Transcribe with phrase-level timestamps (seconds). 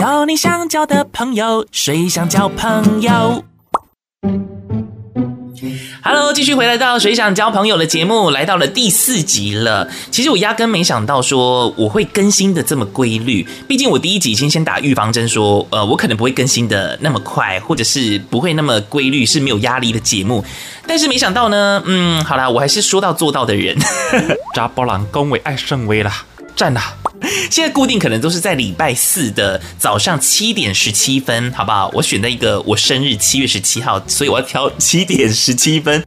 [0.00, 3.44] 交你想交的朋友，谁想交朋友
[6.02, 9.86] ？Hello，继续回来到《谁想交朋友》的节目，来到了第四集了。
[10.10, 20.42] 其实我压根没想到说我会更新的这么规律，毕竟我第一集已经先打预防针，说呃我可能不会更新的那么快，或者是不会那么规律，是没有压力的节目。
[20.86, 23.76] 但是没想到呢，嗯，好啦，我还是说到做到的人。
[24.56, 26.24] 扎波朗恭维爱算话啦，
[26.56, 26.94] 赞啦！
[27.50, 31.90] 现在固定可能都是在礼拜四的早上七点十七分，好不好？
[31.94, 36.02] 我选的一个我生日七月十七号，所以我要挑 七点十七分。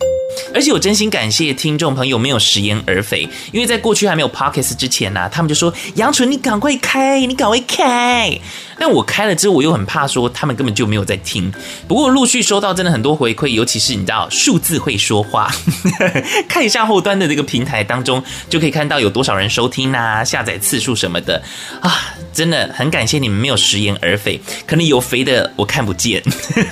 [0.54, 8.40] 而且我真心感谢听众朋友没有食言而肥，因为在过去还没有 p o c k e t 之前呢、他们就说杨纯你赶快开，你赶快开。
[8.80, 11.52] 但我开了之后，我又很怕说他们根本就没有在听。
[11.88, 15.52] 不过陆续收到真的很多回馈，尤其是你知道数字会说话，
[16.48, 21.42] 看一下后端的这个平台当中，就可以看到有多少人收听啊、下载次数什么的
[21.82, 26.22] 啊，真的很感谢你们没有食言而肥，可能有肥的我看不见。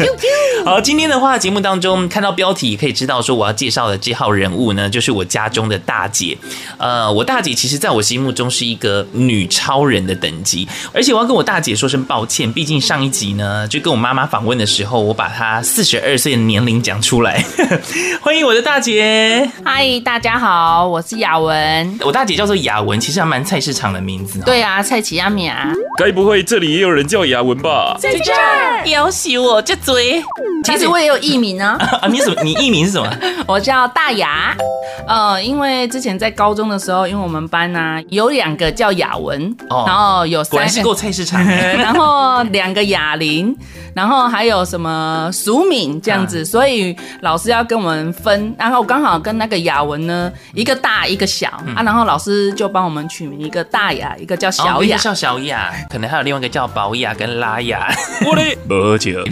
[0.66, 6.38] 好，今天的话节目当中看到标题可以知道说我要介绍的这号人物呢，就是我家中的大姐。
[6.77, 17.43] 呃，我大姐其实在我心目中是一个女超人的等级，而且我要跟我大姐说声抱歉，毕竟上一集呢，就跟我妈妈访问的时候，我把她四十二岁的年龄讲出来。
[18.21, 21.99] 欢迎我的大姐，嗨，大家好，我是雅文。
[22.02, 24.40] 我大姐叫做雅文，其实还蛮菜市场的名字。
[24.41, 25.71] 对啊，菜奇阿米啊。
[25.98, 27.96] 该不会这里也有人叫雅文吧？
[27.99, 30.21] 在这儿，要死我就追。
[30.63, 31.77] 其实我也有艺名呢。
[32.01, 32.41] 啊，你什么？
[32.43, 33.09] 你艺名是什么？
[33.48, 34.55] 我叫大雅。
[35.07, 41.43] 呃，因为之前在高中的时候，因为我们班呢、啊、有两个叫雅文，哦、然后有三个，果然是够菜市场。
[41.45, 43.55] 然后两个雅玲，
[43.95, 48.53] 然后还有什么淑敏这样子，啊、所以老师要跟我们分。
[48.57, 57.87] 然后刚好跟那个雅文呢，一个大一个小、嗯、啊，然后老师就帮我们取名一个大雅，一个叫小雅，哦、叫小雅，可能还有另外一个叫宝雅跟拉雅。
[58.25, 59.23] 我的不记得。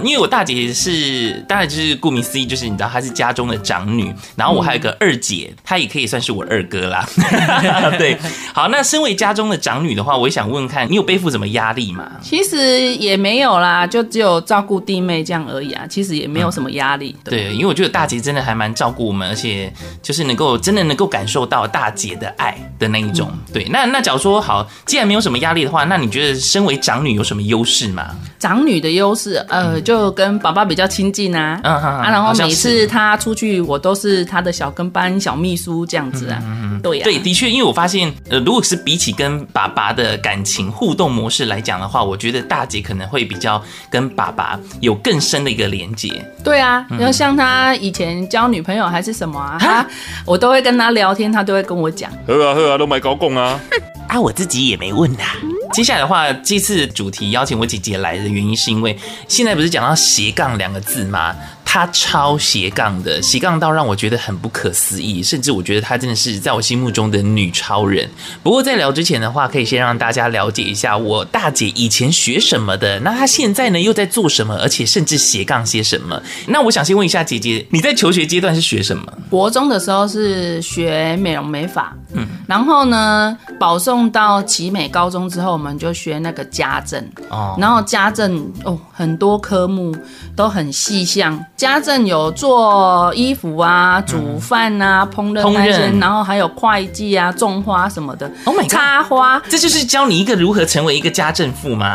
[0.00, 0.06] 好。
[0.06, 7.06] 因为我大姐是，当然就是顾名思义，就是你知道她是家中的长女，然后我还有个二姐，她也可以算是我二哥啦。
[7.98, 8.18] 对，
[8.54, 12.10] 好，那身为家中的长女的话，我也想问问看你有背负什么压力吗？
[12.22, 17.14] 其实也没有啦，就只有照顾弟妹这样而已啊，其实也没有什么压力。
[17.24, 19.72] 对，对，因为我觉得大姐真的还蛮照顾我们，而且
[20.02, 23.28] 就是能够真的能够感受到大姐的爱的那一种。
[23.32, 28.16] 嗯、对，那那假如说好，既然没有什么压力的话，那你觉得身为长女有什么优势吗？
[28.38, 29.74] 长女的优势，呃。
[29.74, 46.24] 嗯就跟爸爸比较亲近啊，嗯、啊，然后每次他出去，我都是他的小跟班、小秘书这样子啊，嗯嗯、对呀、啊，对，的确，因为我发现，呃，如果是比起跟爸爸的感情互动模式来讲的话，我觉得大姐可能会比较跟爸爸有更深的一个连接。
[46.44, 49.84] 对啊，然后像他以前交女朋友还是什么啊，他
[50.24, 52.08] 我都会跟他聊天，他都会跟我讲。
[52.28, 53.58] 呵啊呵啊，都买高供啊。
[54.06, 55.24] 啊，我自己也没问呐。
[55.72, 58.96] 接下来的话，这次主题邀请我姐姐来的原因，是因为
[59.28, 61.34] 现在不是讲到斜杠两个字吗？
[61.72, 68.10] 她超斜杠的，斜杠到让我觉得很不可思议，甚至我觉得她真的是在我心目中的女超人。
[68.42, 76.20] 不过在聊之前的话，可以先让大家了解一下我大姐以前学什么的，那她现在呢又在做什么，而且甚至斜杠些什么？
[76.48, 79.04] 那我想先问一下姐姐，你在求学阶段是学什么？
[79.30, 85.50] 国中的时候是学美容美发，嗯，然后呢保送到奇美高中之后。
[85.50, 89.94] 我们就学那个家政哦，然后家政哦，很多科目
[90.34, 91.44] 都很细项。
[91.60, 98.30] 家政有做衣服啊、煮饭啊、烹饪那些，然后还有会计啊、种花什么的。
[98.46, 101.92] Oh my God，插花，这就是教你一个如何成为一个家政妇吗？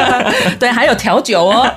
[0.58, 1.70] 对，还有调酒哦。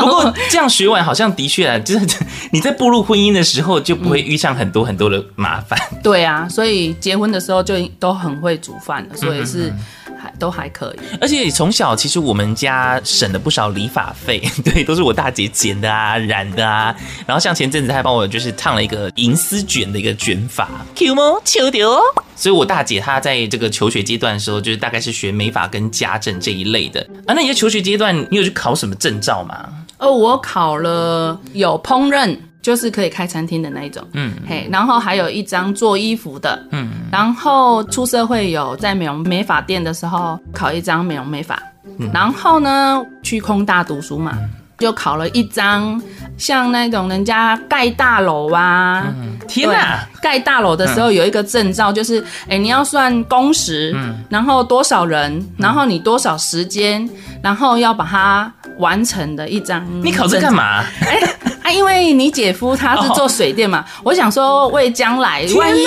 [0.00, 2.06] 不过这样学完，好像的确啊，就是
[2.50, 5.78] 你在步入婚姻的时候，就不会遇上很多很多的麻烦。
[6.02, 9.70] 对啊，所以结婚的时候就都很会煮饭了，所以是。
[10.20, 16.94] 还都还可以，而且从小其实我们家省了不少理发费， 对，都是我大姐剪的啊、染的啊。
[17.26, 21.22] 然后像前阵子她还帮我就是烫了一个银丝卷的一个卷发，Q 吗？
[21.44, 21.98] 求丢。
[22.36, 27.34] 所以我大姐她在这个求学阶段的时候，就是大概是学美发跟家政这一类的啊。
[27.34, 29.68] 那你在求学阶段，你有去考什么证照吗？
[29.98, 32.36] 哦，我考了有烹饪。
[32.62, 41.58] 就是可以开餐厅的那一种，嗯，嘿，然后还有一张做衣服的，嗯，然后出社会有在美容美发店的时候考一张美容美发，
[41.98, 44.36] 嗯，然后呢去空大读书嘛，
[44.78, 45.98] 就考了一张
[46.36, 57.08] 像那种人家盖大楼啊，嗯，天哪，盖大楼的时候有一个证照，就是哎你要算工时，嗯，然后多少人，然后你多少时间，
[57.42, 60.84] 然后要把它完成的一张，你考这干嘛？
[61.00, 61.18] 哎。
[61.62, 65.84] 啊，因为你姐夫他是做水电嘛，我想说为将来，万一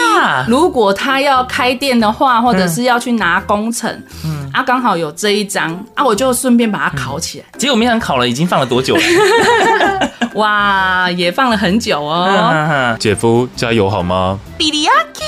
[0.47, 3.89] 如果他要开店的话，或者是要去拿工程，
[4.23, 7.45] 嗯，啊，刚好有这一张啊，我就顺便把它烤起来。
[7.57, 9.01] 结果没想烤了，已经放了多久了？
[10.35, 12.95] 哇，也放了很久哦。
[12.99, 14.39] 姐夫加油好吗？
[14.57, 15.23] 比利亚基，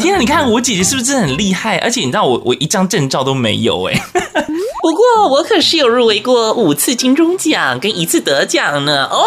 [0.00, 1.78] 天啊，你看我姐姐是不是真的很厉害？
[1.78, 3.94] 而且你知道我我一张证照都没有哎。
[4.86, 9.24] 不过我可是有入围过五次金钟奖跟一次得奖呢哦！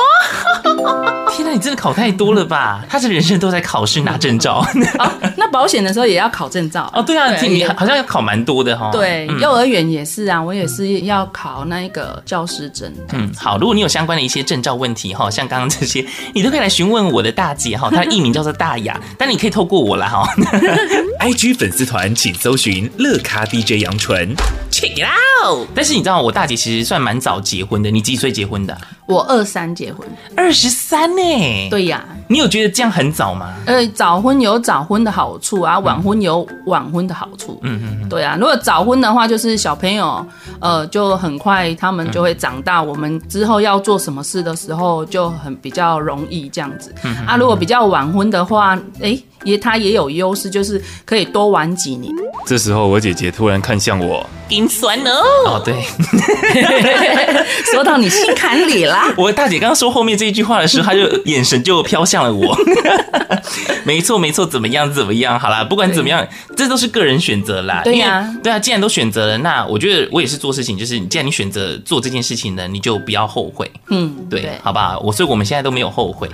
[1.30, 2.82] 天哪，你真的考太多了吧？
[2.88, 4.66] 他是人生都在考试拿证照。
[5.00, 7.04] 哦，那保险的时候也要考证照哦？
[7.04, 8.90] 对啊，对你好像要考蛮多的哈。
[8.94, 12.90] 对，嗯、幼儿园也是啊，我也是要考那个教师证。
[13.12, 20.26] 嗯，好，如果你有相关的一些证照问题哈，像刚刚这些，你都可以来询问我的大姐哈， 她的艺名叫做大雅，但你可以透过我啦哈。
[21.20, 24.34] IG 粉丝团请搜寻乐咖 DJ 杨纯
[24.80, 25.68] ，check it out。
[25.76, 28.78] 但是你知道我大姐其实算蛮早结婚的，你几岁结婚的？
[29.08, 31.70] 我二三结婚，二十三呢？
[31.70, 33.56] 对呀，你有觉得这样很早吗？
[33.66, 37.60] 呃，早婚有早婚的好处啊，晚婚有晚婚的好处。
[37.64, 40.24] 嗯嗯嗯，对啊，如果早婚的话，就是小朋友
[40.60, 46.94] 呃就很快他们就会长大，我们之后要做什么事的时候就很比较容易这样子。
[47.26, 49.20] 啊，如果比较晚婚的话，哎。
[49.46, 52.14] 也他也有优势，就是可以多玩几年。
[52.50, 55.22] 这时候我姐姐突然看向我，心酸哦。
[55.46, 55.76] 哦，对，
[57.72, 59.14] 说到你心坎里啦。
[59.16, 62.58] 我大姐刚刚说后面这一句话的时候，她就眼神就飘向了我。
[63.86, 65.40] 没错，没错，怎么样，怎么样？
[65.40, 66.26] 好啦，不管怎么样，
[66.56, 67.82] 这都是个人选择啦。
[67.84, 73.70] 对呀、啊，对啊，既然都选择了，那我觉得我也是做事情，就是既然你选择做这件事情呢，你就不要后悔。
[73.90, 75.00] 嗯，对，对好不好？
[75.00, 76.30] 我所以我们现在都没有后悔。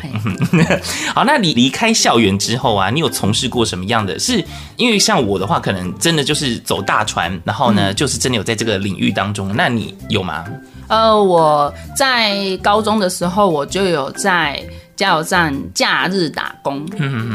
[1.14, 2.90] 好，那你离开校园之后啊？
[2.90, 4.18] 你有从事过什么样的？
[4.20, 4.44] 是
[4.78, 9.54] 因为像我的话，可能真的就是走大船，然后呢，就是真的有在这个领域当中。
[9.56, 10.46] 那你有吗？
[10.88, 14.64] 呃，我在高中的时候，我就有在。
[14.96, 16.86] 加油站假日打工，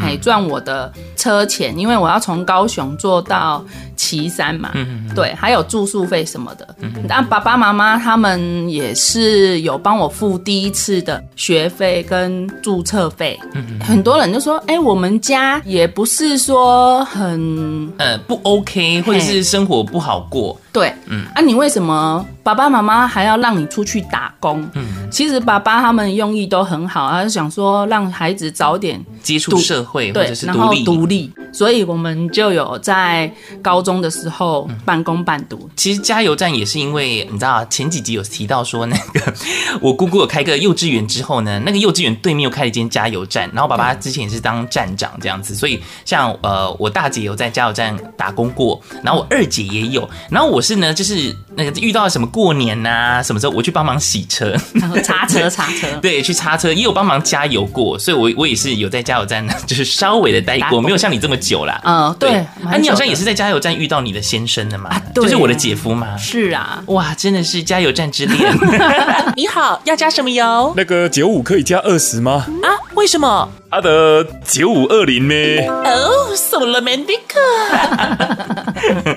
[0.03, 3.65] 哎，赚我的车钱，因为我要从高雄坐到
[4.01, 4.73] 旗山嘛，
[5.15, 6.67] 对，还有住宿费什么的。
[7.07, 13.39] 但爸爸妈妈他们也是有帮我付第一次的学费跟注册费。
[13.79, 20.59] 很多人就说，哎，我们家也不是说很呃不 OK，或者是生活不好过。
[20.73, 24.67] 对，嗯，啊，你为什么爸爸妈妈还要让你出去打工？
[24.75, 30.85] 嗯，其实爸爸他们用意都很好，他就想说让孩子早点接触社会，或者是独立。
[30.85, 33.31] 独立，所以我们就有在
[33.61, 35.69] 高中的时候半工半读。
[35.77, 39.35] 其实加油站也是因为你知道前几集有提到说那个
[39.83, 50.61] 我姑姑有开个幼稚园之后呢，那个幼稚园对面又开了一间加油站，然后爸爸之前也是当站长这样子，所以像呃我大姐有在加油站打工过，然后我二姐也有，然后我。
[50.61, 61.81] 是呢，就是那个遇到了什么过年呐、啊，什么时候我去帮忙洗车，然后擦车擦车， 对，去擦车也有帮忙加油过，所以我我也是有在加油站呢， 就是稍微的待过，没有像你这么久啦。
[61.85, 62.31] 嗯，对，
[62.65, 66.17] 啊，你好像也是在加油站遇到你的先生的嘛，啊、对就是我的姐夫嘛。
[66.17, 68.57] 是啊，哇，真的是加油站之恋。
[69.35, 70.73] 你好，要加什么油？
[70.77, 72.47] 那个九五可以加二十吗？
[72.63, 73.49] 啊，为什么？
[73.71, 75.35] 他的九五二零呢？
[75.69, 77.21] 哦，送了 Mandic。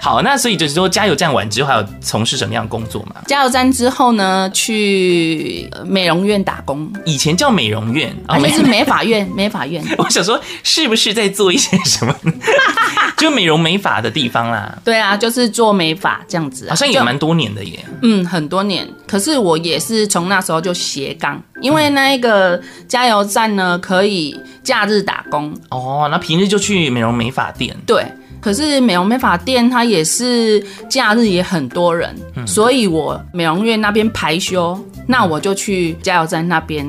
[0.00, 3.16] 好，那所以就是说，加油站完之后还有从事什么样的工作吗？
[3.26, 6.90] 加油站之后呢，去美容院打工。
[7.04, 9.84] 以前叫美容院，而且是美发院， 美发院。
[9.98, 12.14] 我想说，是不是在做一些什么？
[13.18, 14.78] 就美容美发的地方啦。
[14.84, 17.84] 对啊，就是做美发这样子，好像也蛮多年的耶。
[18.02, 18.88] 嗯，很多年。
[19.06, 23.78] 可是我也是从那时候就斜杠，因为那一个加油站呢。
[23.80, 27.76] 可以假日打工哦，那平日就去美容美发店。
[27.86, 28.04] 对，
[28.40, 34.78] 可是美容美发店它也是假日也很多人，嗯、所以我美容院那边排休。
[35.06, 36.86] 那我就去加油站那边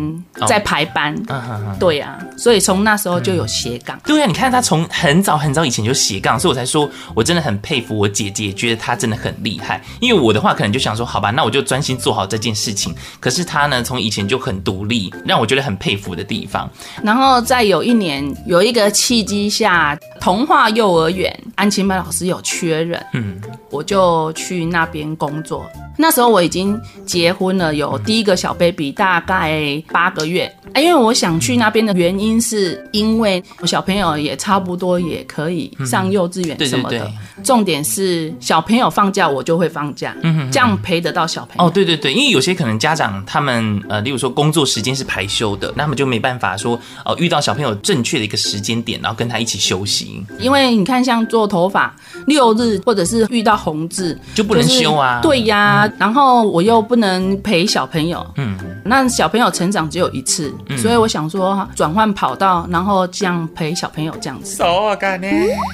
[0.48, 4.02] 在排班，哦、对呀、啊，所以从那时候就有斜杠、嗯。
[4.06, 9.82] 对呀、啊，你看他从很早很早以前就斜杠，所以我才说我真的很佩服我姐姐，觉得她真的很厉害。
[10.00, 12.94] 因为我的话可能就想说，好吧，那我就专心做好这件事情。
[13.20, 16.70] 可是她呢，从以前就很独立，让我觉得很佩服的地方。
[17.02, 25.66] 然后在有一年有一个契机下，童话幼儿园安亲班老师有缺人，嗯，我就去那边工作。
[25.98, 30.52] 那时候我已经结婚了，有第一个小 baby，大概八个月。
[30.76, 36.98] 因为我想去那边的原因，是因为我小朋友也差不多也可以上幼稚园什么的。
[36.98, 41.66] 嗯、对对对，重点是小朋友放假，我就会放假，嗯、哼哼，这样陪得到小朋友。
[41.66, 50.24] 哦，对对对，因为有些可能家长他们呃，例如说工作时间是排休的，那么就没办法说哦、呃，遇到小朋友正确的一个时间点，然后跟他一起休息。
[50.40, 51.94] 因为你看，像做头发
[52.28, 55.20] 六日，或者是遇到红字，就不能休啊。
[55.22, 58.58] 对呀，嗯、然后我又不能陪小朋友，嗯。
[58.84, 64.56] 那小朋友成长只有一次，嗯、所以我想说转换跑道，然后这样陪小朋友这样子。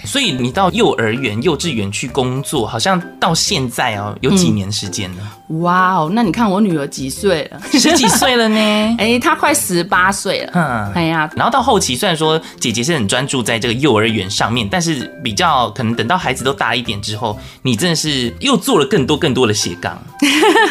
[0.06, 5.22] 所以你到幼儿园、幼稚园去工作，好像到现在哦，有几年时间呢？
[5.24, 7.62] 嗯、哇哦，那你看我女儿几岁了？
[7.72, 8.58] 十几岁了呢？
[9.00, 10.52] 哎，她快十八岁了。
[10.54, 19.98] 嗯，哎呀，然后到后期，虽然说姐姐是很专注在这个幼儿园上面，但是比较可能等到孩子都大一点之后，你真的是又做了更多更多的斜杠。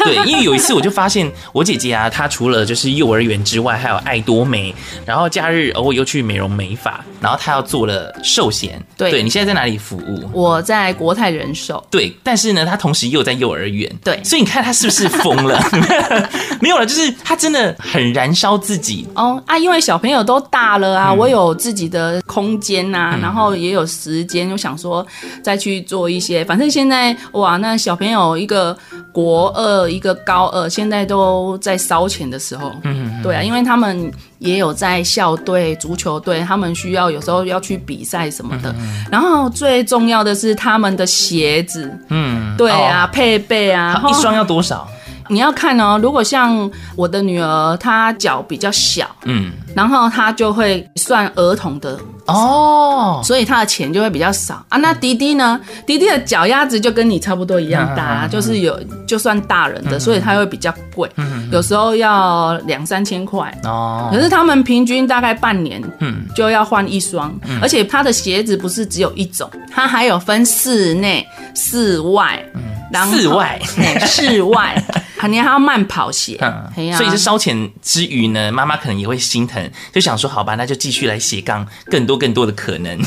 [0.04, 4.75] 对，因为有一次我就发现我姐姐啊，她除了就是幼儿园之外，还有爱多美，
[5.06, 8.78] 然后假日偶尔又去美容美发，然后她要做了寿险。
[8.97, 10.28] 对，对，你现在在哪里服务？
[10.33, 11.83] 我在国泰人寿。
[11.90, 13.90] 对，但是呢，她同时又在幼儿园。
[14.04, 15.62] 对，所以你看她是不是疯了？
[16.61, 19.56] 没有了，就是他真的很燃烧自己哦啊！
[19.56, 25.06] 因为小朋友都大了啊，嗯、我有自己的空间呐、啊，嗯、然后也有时间，就想说
[25.40, 26.44] 再去做一些。
[26.44, 28.76] 反正现在哇，那小朋友一个
[29.12, 32.75] 国二，一个高二，现在都在烧钱的时候。
[32.82, 38.75] 嗯，嗯，对啊，因为他们也有在校队、足球队，他们需要有时候要去比赛什么的。
[39.11, 44.88] 然后最重要的是他们的鞋子，嗯，对啊，哦、配备啊，一双要多少？
[45.28, 54.64] 你要看哦，如果像我的女儿，她脚比较小，嗯，然后她就会算儿童的哦，所以她的钱就会比较少。
[54.68, 54.78] 啊。
[54.78, 55.61] 那迪迪呢？
[55.87, 63.52] 迪迪的脚丫子就跟你差不多一样大，嗯、就是有就算大人的，嗯、所以它会比较贵，嗯、有时候要两三千块。
[63.64, 64.11] 哦。
[64.12, 73.61] 可是他们平均大概半年，嗯，就要换一双，嗯、而且他的鞋子不是只有一种，它还有分室内、室外，嗯，室外，
[74.06, 74.83] 室外。
[75.18, 82.99] 肯定还要慢跑鞋，嗯，所以是烧钱之余呢，妈妈可能也会心疼，就想说好吧，那就继续来斜杠更多更多的可能。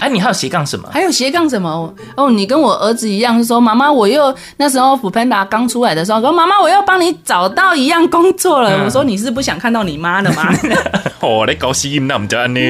[0.06, 0.88] 啊，你还有斜杠什么？
[0.92, 1.94] 还有斜杠什么？
[2.16, 8.76] 哦，你跟我儿子一样，说妈妈，我又那时候 foodpanda 刚出来的时候，说妈妈，我又帮你找到一样工作了。
[8.76, 10.52] 嗯、我说你是不想看到你妈的吗？
[11.20, 12.60] 哦，来高兴，那我们就安呢。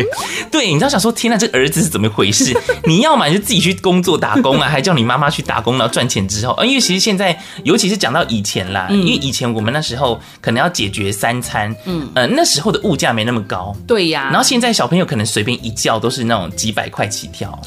[0.50, 2.56] 对，你知道想说，天哪，这儿子是怎么回事？
[2.84, 14.28] 你要嘛就自己去工作打工啊，还叫你妈妈去打工，然后赚钱之后啊，因为其实现在，尤其是讲到以前啦，嗯、因为以前我们那时候可能要解决三餐，嗯，呃，那时候的物价没那么高，对呀。
[14.30, 17.58] 然后现在小朋友可能随便一叫都是那种几百块起跳，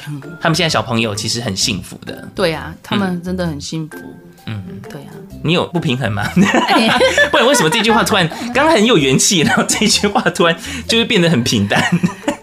[0.41, 3.97] 他们现在小朋友其实很幸福的，对呀，他们真的很幸福，
[4.45, 5.07] 嗯，对呀。
[5.41, 6.29] 你有不平衡吗？
[7.31, 10.53] 不然为什么这句话突然刚刚很有元气，然后这句话突然
[10.85, 11.81] 就会变得很平淡？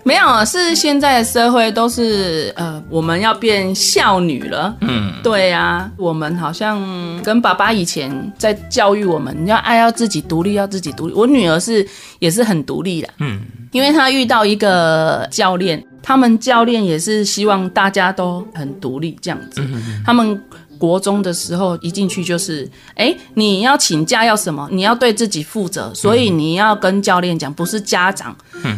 [0.07, 4.73] 没有，是现在的社会都是呃，我们要变孝女了。
[4.83, 6.81] 嗯，对啊，我们好像
[7.25, 11.13] 跟爸爸以前在教育我们，你要爱要自己独立，要自己独立。
[11.13, 11.85] 我女儿是
[12.21, 13.09] 也是很独立的。
[13.19, 13.41] 嗯，
[13.73, 19.61] 因为她遇到一个教练，他们教练也是希望大家都很独立这样子。
[20.05, 20.41] 他们。
[20.79, 24.69] 国中的时候一进去就是，哎、欸，你要请假要什么？
[24.71, 28.37] 你要对自己负责，所以你要跟教练讲，不是家长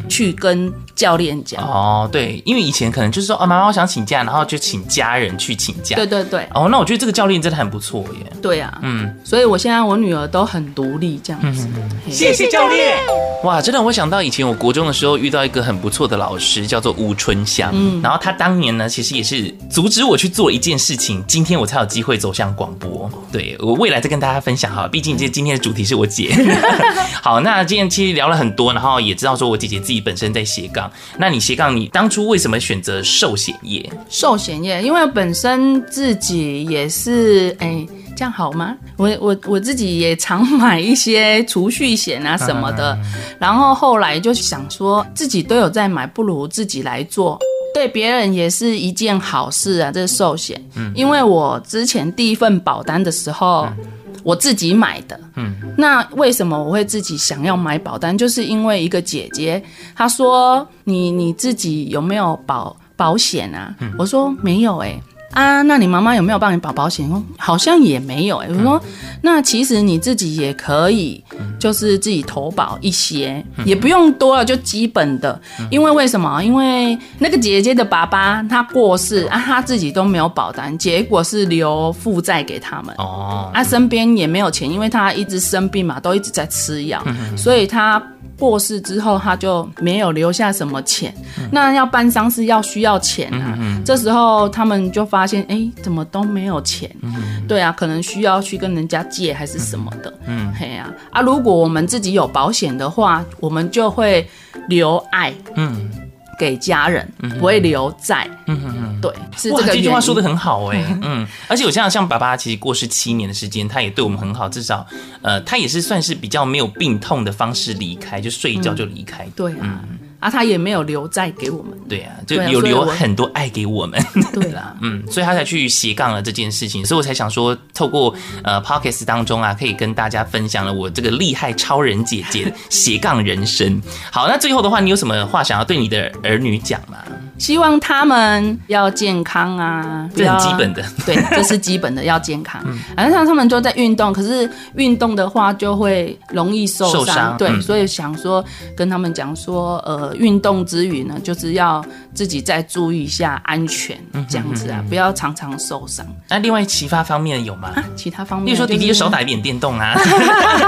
[0.09, 1.67] 去跟教练讲、嗯。
[1.67, 5.97] 哦，对，因为以前可能就是说，哦，妈妈我想请假，然后就请家人去请假。
[5.97, 6.47] 对对对。
[6.55, 8.33] 哦，那我觉得这个教练真的很不错耶。
[8.41, 11.67] 对啊，嗯，所以我现在我女儿都很独立这样子。
[11.75, 12.97] 嗯、谢谢教练。
[13.43, 17.71] 哇，真的，我想到以前我国中的时候遇到一个很不错的老师，叫做吴春香。
[17.73, 21.88] 嗯，然后他当年呢，其实也是阻止我去做一件事情，今天我才有。
[21.89, 24.87] 机会走向广播，对，我未来再跟大家分享哈。
[24.87, 26.33] 毕竟这今天的主题是我姐。
[27.23, 30.91] 好，那今天其实聊了很多，然后也知道说我姐姐自己本身在斜杠。
[31.19, 33.91] 那你斜杠，你当初为什么选择寿险业？
[34.09, 38.77] 寿险业，因为本身自己也是，哎、欸，这样好吗？
[38.97, 42.99] 我我我自己也常买一些储蓄险啊什么的，
[43.41, 47.39] 然后后来就想说自己都有在买，不如自己来做。
[47.79, 50.61] 对别人也是一件好事啊，这是寿险。
[50.75, 53.77] 嗯，因为我之前第一份保单的时候，嗯、
[54.25, 55.19] 我自己买的。
[55.37, 58.19] 嗯，那为什么我会自己想要买保单？
[58.19, 59.63] 就是因为一个姐姐，
[59.95, 63.73] 她说你你自己有没有保保险啊？
[63.79, 65.03] 嗯、我说没有哎、欸。
[65.39, 67.09] 啊，那你妈妈有没有帮你保保险？
[67.39, 68.53] 好像也没有哎、欸。
[68.53, 68.83] 我说，
[69.23, 71.23] 那其实你自己也可以，
[71.61, 75.41] 就是自己投保一些，也不用多了，就基本的。
[75.71, 76.43] 因为为什么？
[76.43, 82.93] 因为那个姐姐的爸爸他过世啊，他自己都没有保单，结果是留负债给他们。
[82.99, 87.01] 哦，他身边也没有钱，因为他一直生病嘛，都一直在吃药，
[87.37, 88.03] 所以他。
[88.39, 91.13] 过世之后，他就没有留下什么钱。
[91.39, 93.55] 嗯、那要办丧事要需要钱啊。
[93.59, 96.91] 嗯嗯、这时候他们就发现，哎、欸，怎么都没有钱？
[97.03, 100.13] 嗯、对啊，可能需要去跟人家借还是什么的。
[100.27, 101.21] 嗯，嘿啊啊！
[101.21, 104.29] 如果我们自己有保险的话，我们就会
[104.69, 105.35] 留爱。
[105.55, 105.91] 嗯。
[106.39, 107.07] 给家人，
[107.39, 108.29] 不会留在。
[108.47, 109.67] 嗯嗯嗯，对，是这个。
[109.75, 114.87] 这句话说的很好哎， 嗯，而且我像像爸爸，其实过世七年的时间，他也对我们很好，至少
[115.23, 119.27] 呃，他也是算是比较没有病痛的方式离开，就睡一觉就离开。
[119.35, 119.81] 对啊。
[120.21, 133.81] 啊，他也没有留债给我们，对啊，就有留很多爱给我们，对 啦，嗯，所以他才去斜杠了这件事情，所以我才想说，透过呃 p o c k e t 当中啊，可以跟大家分享了我这个厉害超人姐姐的斜杠人生。
[134.11, 136.99] 好，那最后的话，你有什么话想要对你的儿女讲吗？
[137.39, 142.61] 希望他们要健康啊，这很基本的， 对，这是基本的要健康。
[142.97, 148.45] 反正像他们都在运动，可是运动的话就会容易受伤，对，所以想说
[148.77, 153.97] 跟他们讲说，呃，运动之余呢，就是要自己再注意一下安全，
[154.29, 156.05] 这样子啊，不要常常受伤。
[156.29, 157.73] 那另外其他方面有吗？
[157.95, 159.95] 其他方面，比如说弟弟就少打一点电动啊。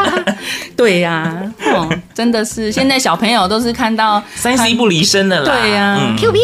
[0.76, 1.42] 对呀，
[2.20, 5.44] 真的是现在小朋友都是看到三 C 不离身的啦。
[5.50, 6.38] 对呀，Q Q。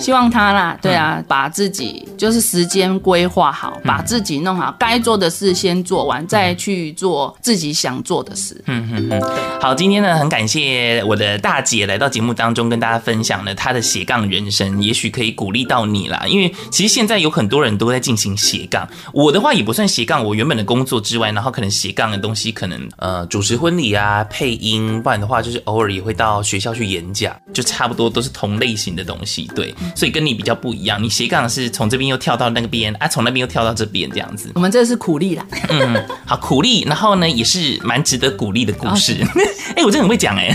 [0.00, 8.60] 希望他啦，对啊，嗯、把自己就是时间规划好，嗯、把自己弄好，该做的事先做完，再去做自己想做的事。
[8.66, 9.22] 嗯嗯嗯。
[9.60, 16.24] 好，今天呢，很感谢我的大姐来到节目当中，跟大家分享了她的斜杠人生，也许可以鼓励到你啦。
[16.26, 29.74] 因为其实现在有很多人都在进行斜杠，我的话也不算斜杠，我原本的工作之外，然后可能斜杠的东西，可能呃主持婚礼啊、配音，不然的话就是偶尔也会到学校去演讲，就差不多都是同类型的东西，对。
[29.94, 34.50] 所以跟你比较不一样，你斜杠是从这边又跳到那个边，啊，从那边又跳到这边这样子。
[34.54, 39.16] 我们这是苦力啦，嗯，好苦力，然后呢也是蛮值得鼓励的故事。
[39.76, 40.50] 哎，我真的很会讲哎。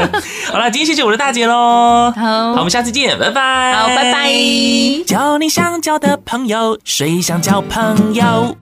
[0.52, 2.12] 好了，今天谢谢我的大姐喽。
[2.14, 3.72] 好，好，我们下次见，拜拜。
[3.74, 4.30] 好，拜拜。
[5.06, 8.56] 交你想交的朋友，谁想交朋友？